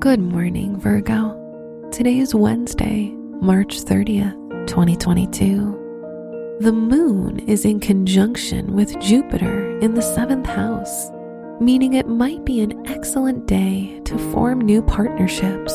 Good 0.00 0.18
morning, 0.18 0.80
Virgo. 0.80 1.88
Today 1.92 2.18
is 2.18 2.34
Wednesday, 2.34 3.10
March 3.40 3.82
30th, 3.82 4.66
2022. 4.66 6.58
The 6.58 6.72
moon 6.72 7.38
is 7.38 7.64
in 7.64 7.78
conjunction 7.78 8.74
with 8.74 8.98
Jupiter 8.98 9.78
in 9.78 9.94
the 9.94 10.02
seventh 10.02 10.46
house, 10.46 11.12
meaning 11.60 11.94
it 11.94 12.08
might 12.08 12.44
be 12.44 12.60
an 12.60 12.84
excellent 12.88 13.46
day 13.46 14.00
to 14.06 14.18
form 14.32 14.60
new 14.60 14.82
partnerships. 14.82 15.72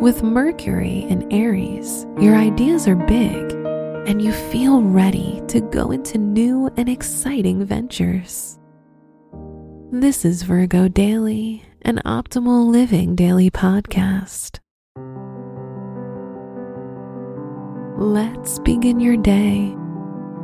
With 0.00 0.24
Mercury 0.24 1.06
in 1.08 1.32
Aries, 1.32 2.04
your 2.20 2.34
ideas 2.34 2.88
are 2.88 2.96
big 2.96 3.67
and 4.08 4.22
you 4.22 4.32
feel 4.32 4.80
ready 4.80 5.42
to 5.48 5.60
go 5.60 5.90
into 5.90 6.16
new 6.16 6.70
and 6.78 6.88
exciting 6.88 7.62
ventures. 7.62 8.58
This 9.92 10.24
is 10.24 10.44
Virgo 10.44 10.88
Daily, 10.88 11.62
an 11.82 12.00
optimal 12.06 12.72
living 12.72 13.14
daily 13.14 13.50
podcast. 13.50 14.60
Let's 17.98 18.58
begin 18.60 18.98
your 18.98 19.18
day. 19.18 19.76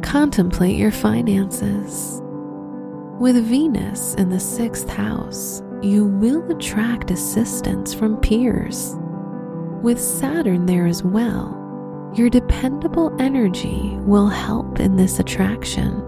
Contemplate 0.02 0.76
your 0.76 0.92
finances. 0.92 2.20
With 3.18 3.42
Venus 3.46 4.12
in 4.16 4.28
the 4.28 4.40
sixth 4.40 4.90
house, 4.90 5.62
you 5.80 6.04
will 6.04 6.46
attract 6.54 7.10
assistance 7.10 7.94
from 7.94 8.20
peers. 8.20 8.94
With 9.82 9.98
Saturn 9.98 10.66
there 10.66 10.86
as 10.86 11.02
well, 11.02 11.63
your 12.14 12.30
dependable 12.30 13.14
energy 13.18 13.96
will 14.00 14.28
help 14.28 14.78
in 14.78 14.96
this 14.96 15.18
attraction, 15.18 16.00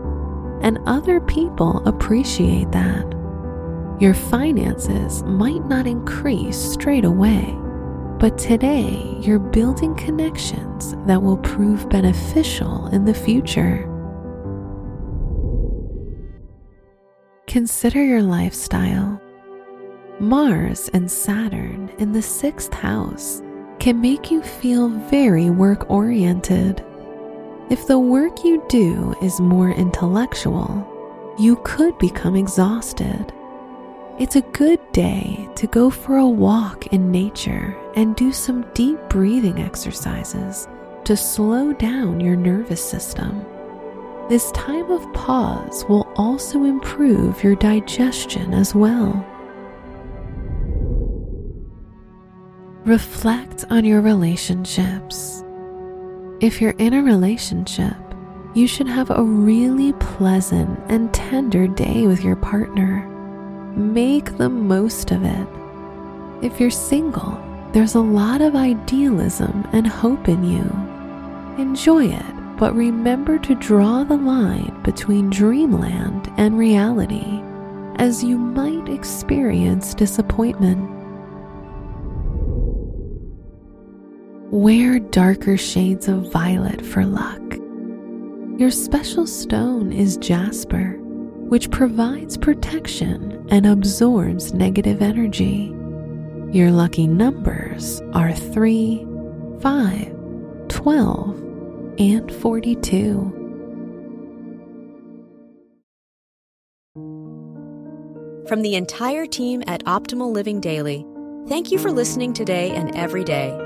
and 0.62 0.78
other 0.86 1.20
people 1.20 1.86
appreciate 1.86 2.70
that. 2.72 3.04
Your 4.00 4.14
finances 4.14 5.22
might 5.24 5.66
not 5.66 5.86
increase 5.86 6.56
straight 6.56 7.04
away, 7.04 7.56
but 8.18 8.38
today 8.38 9.16
you're 9.20 9.38
building 9.38 9.94
connections 9.96 10.94
that 11.06 11.22
will 11.22 11.38
prove 11.38 11.88
beneficial 11.88 12.86
in 12.88 13.04
the 13.04 13.14
future. 13.14 13.92
Consider 17.46 18.04
your 18.04 18.22
lifestyle. 18.22 19.20
Mars 20.20 20.88
and 20.92 21.10
Saturn 21.10 21.90
in 21.98 22.12
the 22.12 22.22
sixth 22.22 22.72
house 22.72 23.42
can 23.78 24.00
make 24.00 24.30
you 24.30 24.42
feel 24.42 24.88
very 24.88 25.50
work 25.50 25.90
oriented. 25.90 26.84
If 27.70 27.86
the 27.86 27.98
work 27.98 28.44
you 28.44 28.64
do 28.68 29.14
is 29.22 29.40
more 29.40 29.70
intellectual, 29.70 30.86
you 31.38 31.56
could 31.64 31.98
become 31.98 32.36
exhausted. 32.36 33.32
It's 34.18 34.36
a 34.36 34.40
good 34.40 34.80
day 34.92 35.48
to 35.56 35.66
go 35.66 35.90
for 35.90 36.16
a 36.16 36.26
walk 36.26 36.86
in 36.88 37.10
nature 37.10 37.76
and 37.96 38.16
do 38.16 38.32
some 38.32 38.64
deep 38.72 38.98
breathing 39.08 39.60
exercises 39.60 40.68
to 41.04 41.16
slow 41.16 41.72
down 41.72 42.20
your 42.20 42.36
nervous 42.36 42.82
system. 42.82 43.44
This 44.28 44.50
time 44.52 44.90
of 44.90 45.12
pause 45.12 45.84
will 45.88 46.12
also 46.16 46.64
improve 46.64 47.44
your 47.44 47.54
digestion 47.56 48.54
as 48.54 48.74
well. 48.74 49.24
Reflect 52.86 53.64
on 53.68 53.84
your 53.84 54.00
relationships. 54.00 55.42
If 56.40 56.60
you're 56.60 56.76
in 56.78 56.94
a 56.94 57.02
relationship, 57.02 57.96
you 58.54 58.68
should 58.68 58.86
have 58.86 59.10
a 59.10 59.24
really 59.24 59.92
pleasant 59.94 60.78
and 60.88 61.12
tender 61.12 61.66
day 61.66 62.06
with 62.06 62.22
your 62.22 62.36
partner. 62.36 63.04
Make 63.74 64.38
the 64.38 64.48
most 64.48 65.10
of 65.10 65.24
it. 65.24 65.48
If 66.42 66.60
you're 66.60 66.70
single, 66.70 67.36
there's 67.72 67.96
a 67.96 68.00
lot 68.00 68.40
of 68.40 68.54
idealism 68.54 69.68
and 69.72 69.88
hope 69.88 70.28
in 70.28 70.44
you. 70.44 71.60
Enjoy 71.60 72.06
it, 72.06 72.56
but 72.56 72.72
remember 72.76 73.36
to 73.36 73.56
draw 73.56 74.04
the 74.04 74.16
line 74.16 74.80
between 74.84 75.28
dreamland 75.28 76.32
and 76.36 76.56
reality, 76.56 77.42
as 77.96 78.22
you 78.22 78.38
might 78.38 78.88
experience 78.88 79.92
disappointment. 79.92 80.95
Wear 84.52 85.00
darker 85.00 85.56
shades 85.56 86.06
of 86.06 86.30
violet 86.30 86.80
for 86.80 87.04
luck. 87.04 87.42
Your 88.60 88.70
special 88.70 89.26
stone 89.26 89.92
is 89.92 90.16
jasper, 90.18 90.96
which 91.48 91.68
provides 91.72 92.36
protection 92.36 93.44
and 93.50 93.66
absorbs 93.66 94.54
negative 94.54 95.02
energy. 95.02 95.74
Your 96.52 96.70
lucky 96.70 97.08
numbers 97.08 98.00
are 98.12 98.32
3, 98.32 99.04
5, 99.60 100.16
12, 100.68 101.40
and 101.98 102.32
42. 102.32 103.32
From 108.46 108.62
the 108.62 108.76
entire 108.76 109.26
team 109.26 109.64
at 109.66 109.84
Optimal 109.86 110.32
Living 110.32 110.60
Daily, 110.60 111.04
thank 111.48 111.72
you 111.72 111.80
for 111.80 111.90
listening 111.90 112.32
today 112.32 112.70
and 112.70 112.94
every 112.94 113.24
day 113.24 113.65